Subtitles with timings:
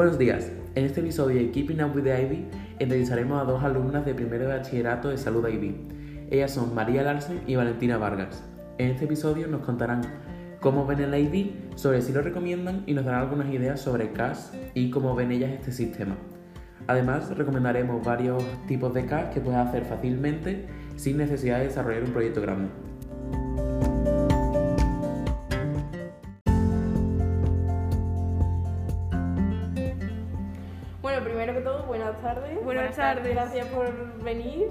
[0.00, 0.50] Buenos días.
[0.76, 2.46] En este episodio de Keeping Up with the Ivy
[2.78, 5.76] entrevistaremos a dos alumnas de primero de bachillerato de Salud Ivy.
[6.30, 8.42] Ellas son María Larsen y Valentina Vargas.
[8.78, 10.00] En este episodio nos contarán
[10.58, 14.54] cómo ven el Ivy, sobre si lo recomiendan y nos darán algunas ideas sobre CAS
[14.72, 16.16] y cómo ven ellas este sistema.
[16.86, 20.64] Además, recomendaremos varios tipos de CAS que puedes hacer fácilmente
[20.96, 22.70] sin necesidad de desarrollar un proyecto grande.
[33.00, 33.34] Tardes.
[33.34, 34.66] Gracias por venir.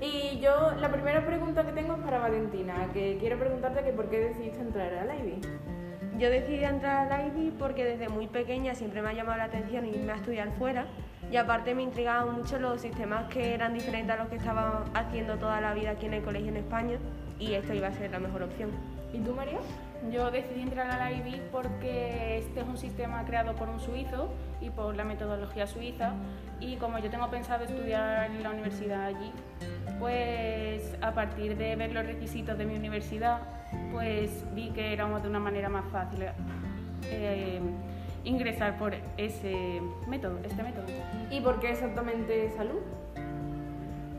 [0.00, 4.08] Y yo, la primera pregunta que tengo es para Valentina, que quiero preguntarte que por
[4.08, 5.14] qué decidiste entrar a la.
[6.18, 9.44] Yo decidí entrar a la Ivy porque desde muy pequeña siempre me ha llamado la
[9.44, 10.86] atención irme a estudiar fuera
[11.30, 15.36] y aparte me intrigaban mucho los sistemas que eran diferentes a los que estaba haciendo
[15.36, 16.98] toda la vida aquí en el colegio en España
[17.38, 18.70] y esto iba a ser la mejor opción.
[19.12, 19.58] ¿Y tú, María?
[20.12, 24.30] Yo decidí entrar a la IBI porque este es un sistema creado por un suizo
[24.60, 26.12] y por la metodología suiza
[26.60, 29.32] y como yo tengo pensado estudiar en la universidad allí,
[29.98, 33.40] pues a partir de ver los requisitos de mi universidad,
[33.92, 36.24] pues vi que era de una manera más fácil
[37.10, 37.60] eh,
[38.24, 40.86] ingresar por ese método, este método.
[41.30, 42.80] ¿Y por qué exactamente salud?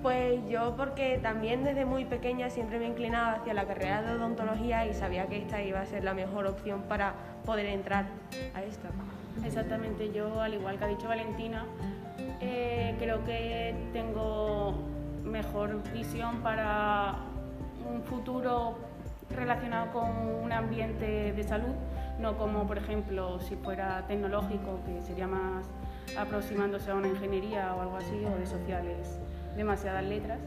[0.01, 4.85] Pues yo porque también desde muy pequeña siempre me inclinaba hacia la carrera de odontología
[4.85, 8.05] y sabía que esta iba a ser la mejor opción para poder entrar
[8.55, 8.89] a esta.
[9.43, 11.65] Exactamente, yo al igual que ha dicho Valentina,
[12.39, 14.73] eh, creo que tengo
[15.23, 17.15] mejor visión para
[17.85, 18.77] un futuro
[19.35, 20.09] relacionado con
[20.43, 21.75] un ambiente de salud,
[22.19, 25.65] no como por ejemplo si fuera tecnológico, que sería más
[26.17, 29.19] aproximándose a una ingeniería o algo así, o de sociales
[29.59, 30.39] demasiadas letras.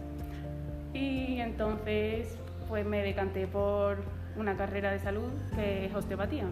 [0.95, 3.99] Y entonces pues me decanté por
[4.37, 6.47] una carrera de salud que es osteopatía.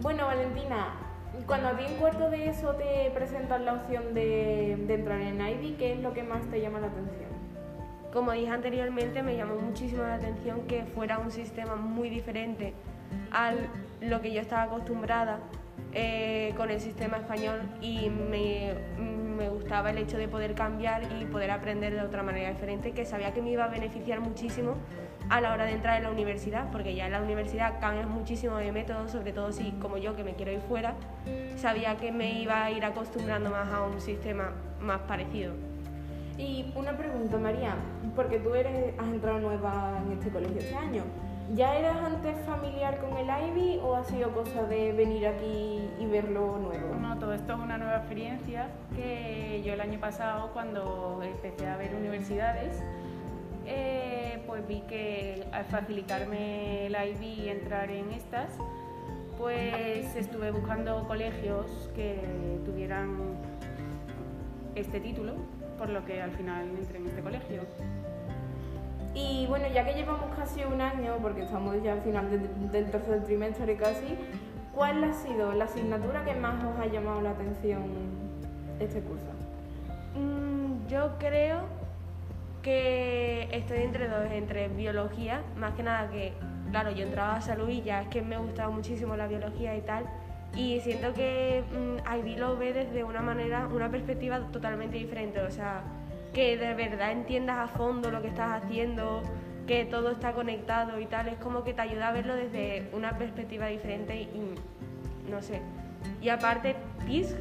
[0.00, 0.94] Bueno, Valentina,
[1.46, 5.40] cuando a ti en cuarto de eso te presentan la opción de, de entrar en
[5.40, 7.28] IB, ¿qué es lo que más te llama la atención?
[8.12, 12.74] Como dije anteriormente, me llamó muchísimo la atención que fuera un sistema muy diferente
[13.32, 13.52] a
[14.00, 15.40] lo que yo estaba acostumbrada
[15.92, 21.24] eh, con el sistema español y me, me, gustaba el hecho de poder cambiar y
[21.24, 24.74] poder aprender de otra manera diferente que sabía que me iba a beneficiar muchísimo
[25.30, 28.56] a la hora de entrar en la universidad, porque ya en la universidad cambias muchísimo
[28.56, 30.94] de método, sobre todo si como yo que me quiero ir fuera,
[31.56, 35.54] sabía que me iba a ir acostumbrando más a un sistema más parecido.
[36.38, 37.74] Y una pregunta, María,
[38.14, 41.02] porque tú eres, has entrado nueva en este colegio este año.
[41.54, 46.06] ¿Ya eras antes familiar con el Ivy o ha sido cosa de venir aquí y
[46.06, 46.94] verlo nuevo?
[46.96, 51.78] No, todo esto es una nueva experiencia que yo el año pasado cuando empecé a
[51.78, 52.82] ver universidades,
[53.64, 58.50] eh, pues vi que al facilitarme el Ivy y entrar en estas,
[59.38, 63.38] pues estuve buscando colegios que tuvieran
[64.74, 65.32] este título,
[65.78, 67.62] por lo que al final entré en este colegio.
[69.18, 72.38] Y bueno, ya que llevamos casi un año, porque estamos ya al final de,
[72.70, 74.16] del tercer trimestre casi,
[74.72, 77.82] ¿cuál ha sido la asignatura que más os ha llamado la atención
[78.78, 79.26] este curso?
[80.14, 81.62] Mm, yo creo
[82.62, 86.32] que estoy entre dos, entre biología, más que nada que,
[86.70, 89.80] claro, yo entraba a salud y ya es que me gustaba muchísimo la biología y
[89.80, 90.04] tal,
[90.54, 95.82] y siento que mmm, lo ve desde una manera, una perspectiva totalmente diferente, o sea,
[96.32, 99.22] que de verdad entiendas a fondo lo que estás haciendo,
[99.66, 103.18] que todo está conectado y tal, es como que te ayuda a verlo desde una
[103.18, 104.54] perspectiva diferente y
[105.30, 105.60] no sé.
[106.22, 107.34] Y aparte, PIS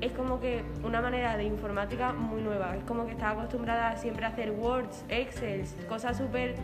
[0.00, 4.24] es como que una manera de informática muy nueva, es como que estaba acostumbrada siempre
[4.24, 6.56] a hacer Words, Excel, cosas súper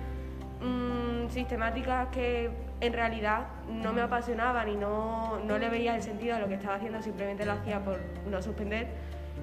[0.60, 6.36] mmm, sistemáticas que en realidad no me apasionaban y no, no le veía el sentido
[6.36, 7.98] a lo que estaba haciendo, simplemente lo hacía por
[8.28, 8.88] no suspender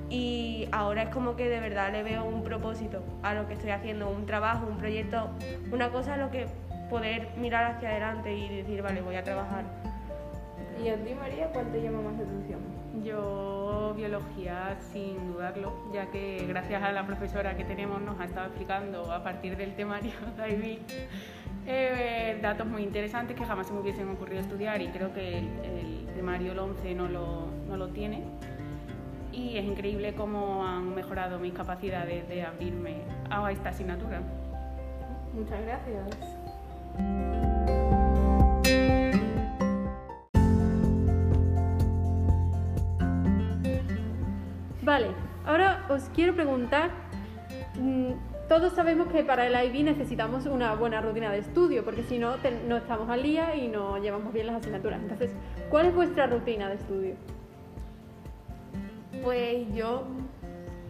[0.10, 3.72] y ahora es como que de verdad le veo un propósito a lo que estoy
[3.72, 5.30] haciendo, un trabajo, un proyecto,
[5.72, 6.48] una cosa a lo que
[6.90, 9.66] poder mirar hacia adelante y decir, vale, voy a trabajar.
[10.84, 12.60] ¿Y a ti, María, cuál te llama más la atención?
[13.04, 18.48] Yo biología sin dudarlo, ya que gracias a la profesora que tenemos nos ha estado
[18.48, 20.80] explicando a partir del temario de IB
[21.68, 25.50] eh, datos muy interesantes que jamás se me hubiesen ocurrido estudiar y creo que el,
[25.64, 28.24] el temario el 11 no lo, no lo tiene
[29.36, 34.22] y es increíble cómo han mejorado mis capacidades de abrirme a esta asignatura.
[35.34, 36.18] Muchas gracias.
[44.82, 45.08] Vale,
[45.46, 46.92] ahora os quiero preguntar,
[48.48, 52.36] todos sabemos que para el IB necesitamos una buena rutina de estudio, porque si no,
[52.68, 55.02] no estamos al día y no llevamos bien las asignaturas.
[55.02, 55.32] Entonces,
[55.70, 57.16] ¿cuál es vuestra rutina de estudio?
[59.26, 60.04] Pues yo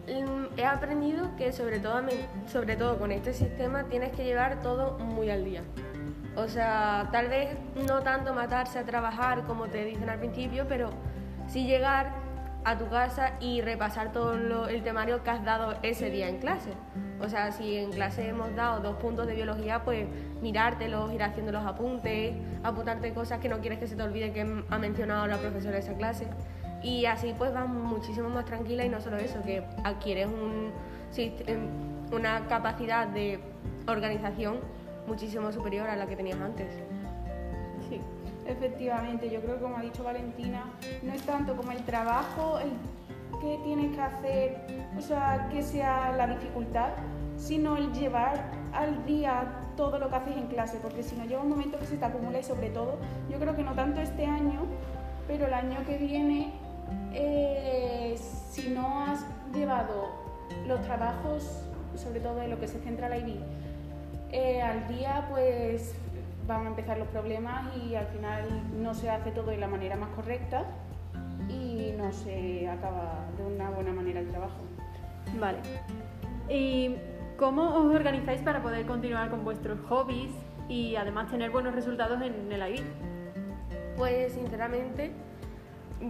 [0.06, 2.02] mm, he aprendido que sobre todo,
[2.46, 5.62] sobre todo con este sistema tienes que llevar todo muy al día.
[6.36, 7.56] O sea, tal vez
[7.88, 10.90] no tanto matarse a trabajar como te dicen al principio, pero
[11.48, 12.12] sí llegar
[12.66, 16.72] a tu casa y repasar todo el temario que has dado ese día en clase.
[17.22, 20.06] O sea, si en clase hemos dado dos puntos de biología, pues
[20.42, 24.42] mirártelos, ir haciendo los apuntes, apuntarte cosas que no quieres que se te olvide que
[24.68, 26.26] ha mencionado la profesora de esa clase.
[26.82, 30.72] Y así pues vas muchísimo más tranquila y no solo eso, que adquieres un,
[31.16, 31.68] em,
[32.12, 33.40] una capacidad de
[33.86, 34.60] organización
[35.06, 36.68] muchísimo superior a la que tenías antes.
[37.88, 38.00] Sí,
[38.46, 40.64] efectivamente, yo creo que como ha dicho Valentina,
[41.02, 42.70] no es tanto como el trabajo, el
[43.40, 46.90] que tienes que hacer, o sea, que sea la dificultad,
[47.36, 51.40] sino el llevar al día todo lo que haces en clase, porque si no llega
[51.40, 52.96] un momento que se te acumula y sobre todo,
[53.30, 54.62] yo creo que no tanto este año,
[55.26, 56.52] pero el año que viene,
[57.12, 58.16] eh,
[58.50, 59.24] si no has
[59.54, 60.08] llevado
[60.66, 61.62] los trabajos,
[61.94, 63.40] sobre todo en lo que se centra la IB,
[64.32, 65.94] eh, al día pues
[66.46, 68.44] van a empezar los problemas y al final
[68.80, 70.64] no se hace todo de la manera más correcta
[71.48, 74.58] y no se acaba de una buena manera el trabajo.
[75.38, 75.58] Vale.
[76.48, 76.96] ¿Y
[77.36, 80.32] cómo os organizáis para poder continuar con vuestros hobbies
[80.68, 82.84] y además tener buenos resultados en el IB?
[83.96, 85.12] Pues sinceramente,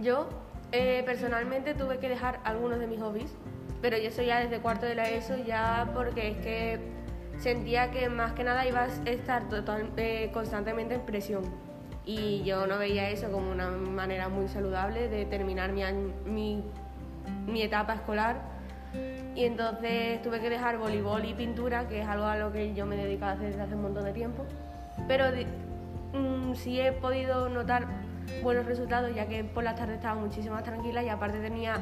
[0.01, 0.27] yo
[0.71, 3.33] eh, personalmente tuve que dejar algunos de mis hobbies,
[3.81, 6.79] pero yo eso ya desde cuarto de la ESO, ya porque es que
[7.37, 11.43] sentía que más que nada iba a estar total- eh, constantemente en presión.
[12.05, 15.83] Y yo no veía eso como una manera muy saludable de terminar mi,
[16.25, 16.63] mi,
[17.45, 18.37] mi etapa escolar.
[19.35, 22.85] Y entonces tuve que dejar voleibol y pintura, que es algo a lo que yo
[22.85, 24.45] me he dedicado a hacer desde hace un montón de tiempo.
[25.07, 25.25] Pero
[26.13, 27.85] mm, sí he podido notar
[28.43, 31.77] buenos resultados, ya que por las tardes estaba muchísimo más tranquila y aparte tenía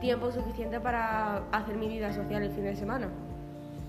[0.00, 3.08] tiempo suficiente para hacer mi vida social el fin de semana.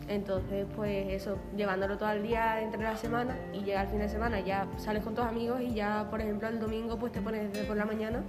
[0.07, 4.09] Entonces, pues eso, llevándolo todo el día entre la semana y llega el fin de
[4.09, 7.51] semana, ya sales con tus amigos y ya, por ejemplo, el domingo pues te pones
[7.51, 8.21] desde por la mañana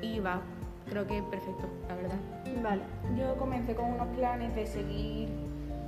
[0.00, 0.40] y va.
[0.88, 2.16] Creo que perfecto, la verdad.
[2.62, 2.82] Vale.
[3.16, 5.28] Yo comencé con unos planes de seguir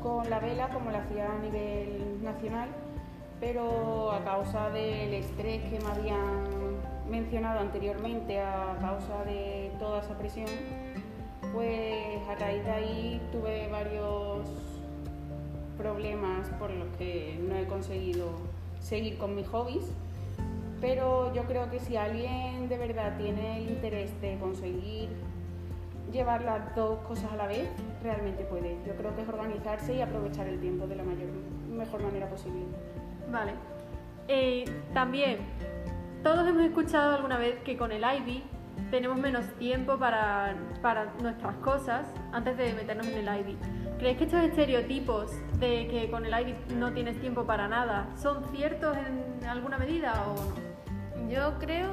[0.02, 2.68] con la vela como lo hacía a nivel nacional,
[3.40, 6.71] pero a causa del estrés que me habían
[7.12, 10.48] mencionado anteriormente, a causa de toda esa presión,
[11.52, 14.48] pues a raíz de ahí tuve varios
[15.76, 18.30] problemas por los que no he conseguido
[18.80, 19.84] seguir con mis hobbies.
[20.80, 25.10] Pero yo creo que si alguien de verdad tiene el interés de conseguir
[26.10, 27.68] llevar las dos cosas a la vez,
[28.02, 28.78] realmente puede.
[28.86, 31.28] Yo creo que es organizarse y aprovechar el tiempo de la mayor,
[31.70, 32.62] mejor manera posible.
[33.30, 33.52] Vale.
[34.28, 35.38] Eh, también,
[36.22, 38.42] todos hemos escuchado alguna vez que con el IB
[38.90, 43.56] tenemos menos tiempo para, para nuestras cosas antes de meternos en el IB.
[43.98, 48.44] ¿Creéis que estos estereotipos de que con el IB no tienes tiempo para nada son
[48.54, 50.34] ciertos en alguna medida o
[51.20, 51.28] no?
[51.30, 51.92] Yo creo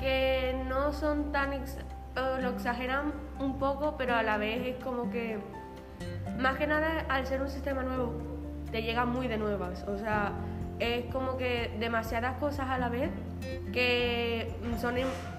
[0.00, 1.52] que no son tan...
[1.52, 1.78] ex-
[2.40, 5.38] lo exageran un poco, pero a la vez es como que...
[6.38, 8.14] Más que nada, al ser un sistema nuevo,
[8.70, 9.84] te llega muy de nuevas.
[9.88, 10.32] O sea,
[10.78, 13.10] es como que demasiadas cosas a la vez
[13.72, 14.94] que son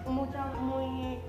[0.08, 1.20] muchas, muy...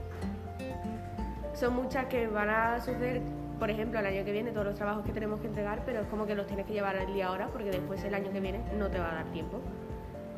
[1.54, 3.20] Son muchas que van a suceder,
[3.58, 6.06] por ejemplo, el año que viene, todos los trabajos que tenemos que entregar, pero es
[6.06, 8.60] como que los tienes que llevar al día ahora, porque después el año que viene
[8.78, 9.60] no te va a dar tiempo.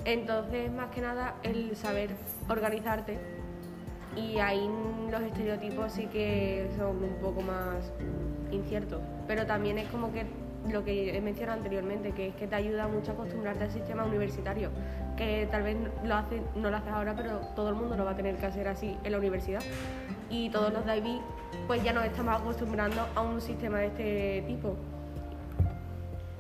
[0.04, 2.10] Entonces, más que nada, el saber
[2.48, 3.18] organizarte
[4.16, 4.68] y ahí
[5.10, 7.92] los estereotipos sí que son un poco más
[8.50, 9.00] inciertos.
[9.26, 10.26] Pero también es como que
[10.70, 14.04] lo que he mencionado anteriormente, que es que te ayuda mucho a acostumbrarte al sistema
[14.04, 14.70] universitario,
[15.16, 18.12] que tal vez lo hace, no lo haces ahora, pero todo el mundo lo va
[18.12, 19.62] a tener que hacer así en la universidad.
[20.30, 21.20] Y todos los de IB
[21.66, 24.76] pues ya nos estamos acostumbrando a un sistema de este tipo.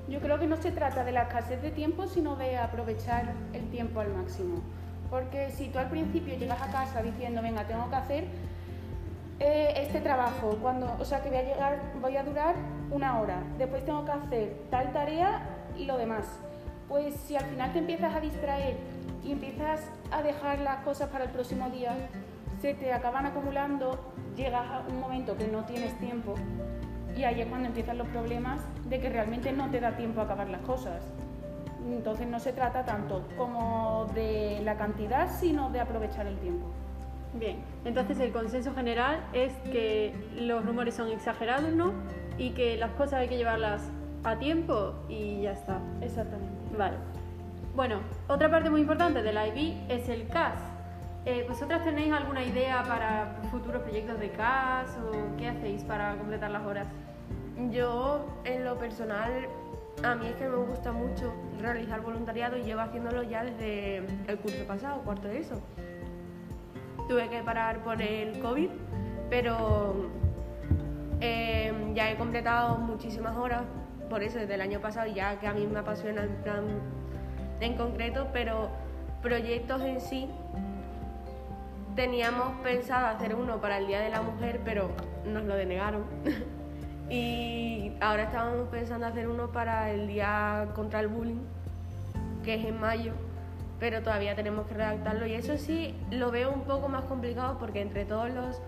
[0.08, 3.70] Yo creo que no se trata de la escasez de tiempo, sino de aprovechar el
[3.70, 4.62] tiempo al máximo.
[5.10, 8.24] Porque si tú al principio llegas a casa diciendo, venga, tengo que hacer
[9.44, 12.54] eh, este trabajo, cuando, o sea que voy a llegar, voy a durar
[12.92, 15.42] una hora, después tengo que hacer tal tarea
[15.76, 16.26] y lo demás.
[16.88, 18.76] Pues si al final te empiezas a distraer
[19.24, 19.80] y empiezas
[20.12, 21.92] a dejar las cosas para el próximo día,
[22.60, 26.34] se te acaban acumulando, llegas a un momento que no tienes tiempo
[27.16, 30.24] y ahí es cuando empiezan los problemas de que realmente no te da tiempo a
[30.24, 31.02] acabar las cosas.
[31.84, 36.68] Entonces no se trata tanto como de la cantidad, sino de aprovechar el tiempo.
[37.34, 41.92] Bien, entonces el consenso general es que los rumores son exagerados, ¿no?
[42.36, 43.90] Y que las cosas hay que llevarlas
[44.24, 45.80] a tiempo y ya está.
[46.00, 46.52] Exactamente.
[46.76, 46.96] Vale.
[47.74, 50.58] Bueno, otra parte muy importante del IB es el CAS.
[51.24, 56.50] Eh, ¿Vosotras tenéis alguna idea para futuros proyectos de CAS o qué hacéis para completar
[56.50, 56.86] las horas?
[57.70, 59.46] Yo, en lo personal,
[60.02, 64.38] a mí es que me gusta mucho realizar voluntariado y llevo haciéndolo ya desde el
[64.38, 65.62] curso pasado, cuarto de eso.
[67.12, 68.70] Tuve que parar por el COVID,
[69.28, 70.08] pero
[71.20, 73.64] eh, ya he completado muchísimas horas
[74.08, 76.64] por eso desde el año pasado, ya que a mí me apasiona el plan
[77.60, 78.70] en concreto, pero
[79.20, 80.26] proyectos en sí
[81.94, 84.88] teníamos pensado hacer uno para el Día de la Mujer, pero
[85.26, 86.04] nos lo denegaron.
[87.10, 91.42] y ahora estábamos pensando hacer uno para el Día contra el Bullying,
[92.42, 93.12] que es en mayo,
[93.82, 95.26] pero todavía tenemos que redactarlo.
[95.26, 98.62] Y eso sí lo veo un poco más complicado porque entre todos los.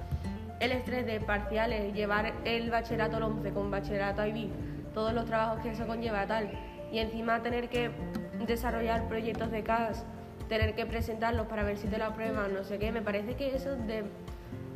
[0.58, 4.48] el estrés de parciales, llevar el bachillerato al 11 con bachillerato IB,
[4.92, 6.50] todos los trabajos que eso conlleva, tal,
[6.90, 7.92] y encima tener que
[8.44, 10.04] desarrollar proyectos de CAS
[10.48, 13.54] tener que presentarlos para ver si te lo aprueban, no sé qué, me parece que
[13.54, 14.04] eso de-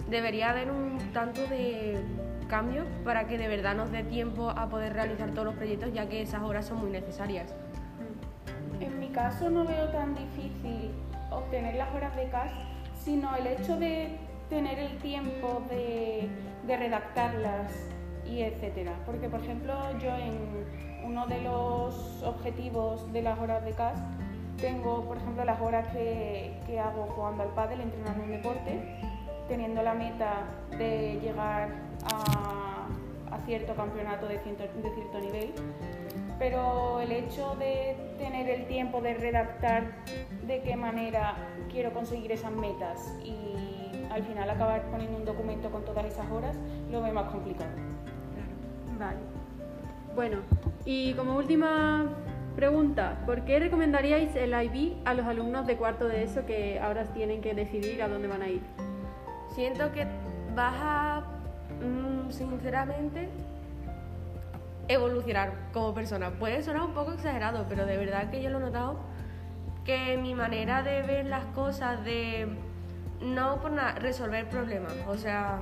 [0.09, 1.99] debería haber un tanto de
[2.49, 6.09] cambio para que de verdad nos dé tiempo a poder realizar todos los proyectos, ya
[6.09, 7.55] que esas horas son muy necesarias.
[8.81, 10.93] En mi caso no veo tan difícil
[11.31, 12.53] obtener las horas de CAS,
[13.03, 14.17] sino el hecho de
[14.49, 16.29] tener el tiempo de,
[16.67, 17.73] redactarlas
[18.27, 18.93] y etcétera.
[19.05, 20.37] Porque, por ejemplo, yo en
[21.05, 23.99] uno de los objetivos de las horas de CAS
[24.61, 28.81] tengo, por ejemplo, las horas que, hago jugando al pádel, entrenando un deporte,
[29.49, 30.45] teniendo la meta
[30.77, 31.71] de llegar
[32.13, 32.87] a,
[33.47, 35.55] cierto campeonato de cierto nivel
[36.39, 40.05] pero el hecho de tener el tiempo de redactar
[40.47, 41.37] de qué manera
[41.71, 46.57] quiero conseguir esas metas y al final acabar poniendo un documento con todas esas horas,
[46.91, 47.71] lo veo más complicado.
[48.99, 49.19] Vale.
[50.15, 50.39] Bueno,
[50.85, 52.07] y como última
[52.57, 57.05] pregunta, ¿por qué recomendaríais el IB a los alumnos de cuarto de eso que ahora
[57.13, 58.63] tienen que decidir a dónde van a ir?
[59.55, 60.07] Siento que
[60.57, 61.23] vas a,
[61.81, 63.29] mm, sinceramente,
[64.89, 66.31] evolucionar como persona.
[66.31, 68.99] Puede sonar un poco exagerado, pero de verdad que yo lo he notado
[69.85, 72.47] que mi manera de ver las cosas, de
[73.23, 74.95] no por nada, resolver problemas.
[75.07, 75.61] O sea,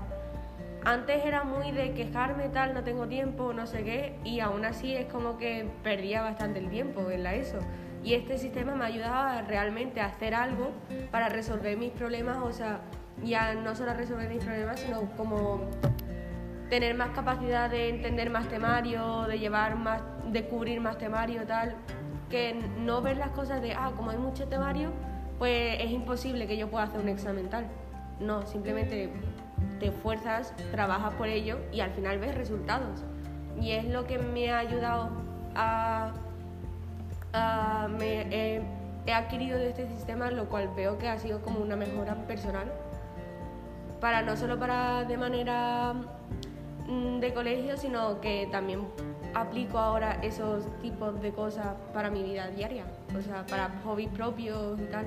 [0.85, 4.97] antes era muy de quejarme tal, no tengo tiempo, no sé qué, y aún así
[4.97, 7.59] es como que perdía bastante el tiempo en la ESO.
[8.03, 10.71] Y este sistema me ha ayudado a realmente a hacer algo
[11.11, 12.81] para resolver mis problemas, o sea,
[13.25, 15.61] ya no solo a resolver mis problemas, sino como
[16.71, 21.75] tener más capacidad de entender más temario, de llevar más, de cubrir más temario, tal,
[22.31, 24.91] que no ver las cosas de, ah, como hay mucho temario,
[25.39, 27.67] pues es imposible que yo pueda hacer un examen tal.
[28.19, 29.13] No, simplemente
[29.79, 33.05] te esfuerzas, trabajas por ello y al final ves resultados.
[33.61, 35.11] Y es lo que me ha ayudado
[35.55, 36.13] a...
[37.33, 38.63] a- me, he-
[39.13, 42.73] adquirido de este sistema, lo cual veo que ha sido como una mejora personal
[44.01, 45.95] para no solo para de manera
[46.87, 48.87] de colegio, sino que también
[49.35, 52.85] aplico ahora esos tipos de cosas para mi vida diaria,
[53.17, 55.07] o sea, para hobbies propios y tal.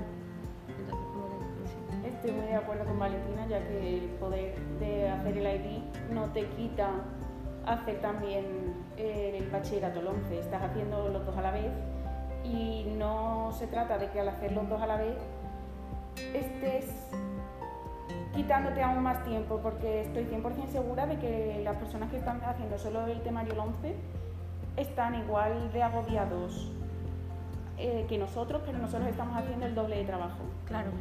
[2.06, 6.26] Estoy muy de acuerdo con Valentina, ya que el poder de hacer el IB no
[6.32, 6.92] te quita
[7.66, 8.46] hacer también
[8.98, 10.40] eh, el bachillerato el 11.
[10.40, 11.72] Estás haciendo los dos a la vez
[12.44, 15.16] y no se trata de que al hacer los dos a la vez
[16.34, 17.10] estés
[18.40, 22.78] quitándote aún más tiempo, porque estoy 100% segura de que las personas que están haciendo
[22.78, 23.96] solo el temario el 11
[24.78, 26.72] están igual de agobiados
[27.78, 30.40] eh, que nosotros, pero nosotros estamos haciendo el doble de trabajo.
[30.66, 30.92] Claro,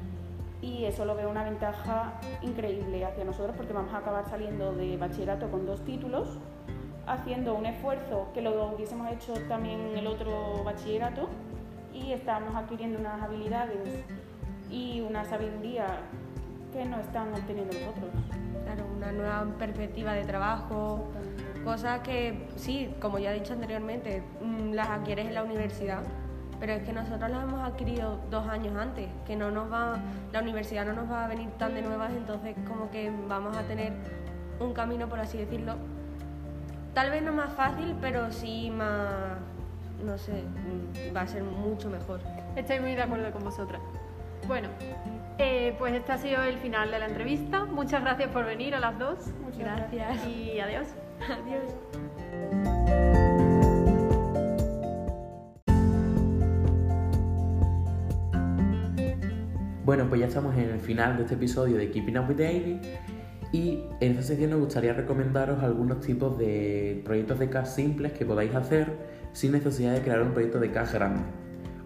[0.63, 4.97] Y eso lo veo una ventaja increíble hacia nosotros porque vamos a acabar saliendo de
[4.97, 6.39] bachillerato con dos títulos,
[7.07, 11.29] haciendo un esfuerzo que lo hubiésemos hecho también en el otro bachillerato
[11.95, 14.05] y estamos adquiriendo unas habilidades
[14.71, 15.87] y una sabiduría
[16.79, 18.11] que no están obteniendo los otros.
[18.65, 21.09] claro, una nueva perspectiva de trabajo,
[21.65, 26.05] cosas que sí, como ya he dicho anteriormente, mm, las adquieres en la universidad,
[26.61, 29.99] pero es que nosotros las hemos adquirido dos años antes, que no nos va,
[30.33, 33.63] la universidad no nos va a venir tan de nuevas, entonces como que vamos a
[33.63, 33.93] tener
[34.61, 35.75] un camino, por así decirlo,
[36.95, 39.37] tal vez no más fácil, pero sí más,
[40.05, 42.21] no sé, mm, va a ser mucho mejor.
[42.55, 43.81] Estoy muy de acuerdo con vosotras.
[44.47, 44.69] Bueno,
[45.39, 47.65] eh, pues este ha sido el final de la entrevista.
[47.65, 49.19] Muchas gracias por venir a las dos.
[49.43, 50.27] Muchas Gracias.
[50.27, 50.89] Y adiós.
[51.21, 52.69] Adiós.
[59.85, 62.53] Bueno, pues ya estamos en el final de este episodio de Keeping Up with the
[62.53, 62.81] Ivy
[63.53, 68.27] Y en esta sección nos gustaría recomendaros algunos tipos de proyectos de CAS simples que
[68.27, 68.99] podáis hacer
[69.33, 71.23] sin necesidad de crear un proyecto de CAS grande.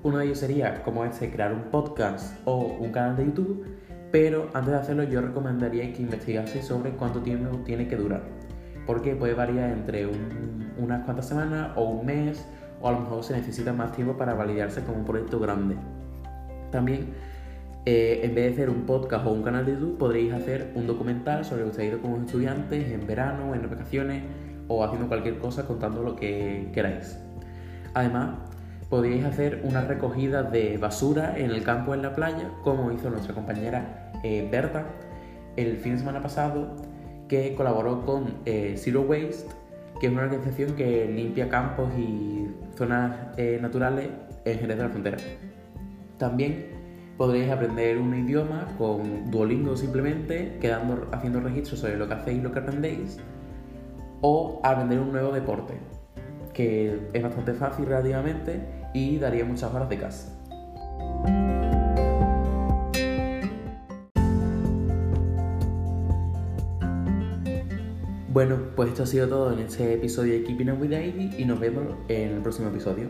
[0.02, 3.64] Uno de ellos sería, como este, crear un podcast o un canal de YouTube,
[4.10, 8.22] pero antes de hacerlo yo recomendaría que investigaseis sobre cuánto tiempo tiene que durar.
[8.86, 10.08] Porque puede variar entre
[10.76, 12.44] unas cuantas semanas o un mes,
[12.80, 15.76] o a lo mejor se necesita más tiempo para validarse como un proyecto grande.
[16.72, 17.14] También
[17.84, 20.86] eh, en vez de hacer un podcast o un canal de YouTube, podréis hacer un
[20.86, 24.22] documental sobre lo que ido como estudiantes en verano, en vacaciones
[24.68, 27.18] o haciendo cualquier cosa contando lo que queráis.
[27.94, 28.51] Además,
[28.92, 33.32] podríais hacer una recogida de basura en el campo en la playa, como hizo nuestra
[33.32, 34.84] compañera eh, Berta
[35.56, 36.76] el fin de semana pasado,
[37.26, 39.46] que colaboró con eh, Zero Waste,
[39.98, 43.16] que es una organización que limpia campos y zonas
[43.62, 44.10] naturales
[44.44, 45.16] en Jerez de la Frontera.
[46.18, 46.66] También
[47.16, 52.42] podréis aprender un idioma con Duolingo simplemente, quedando, haciendo registros sobre lo que hacéis y
[52.42, 53.18] lo que aprendéis,
[54.20, 55.78] o aprender un nuevo deporte,
[56.52, 60.28] que es bastante fácil relativamente y daría muchas horas de casa.
[68.32, 71.44] Bueno, pues esto ha sido todo en este episodio de Keeping Up with Ivy y
[71.44, 73.08] nos vemos en el próximo episodio.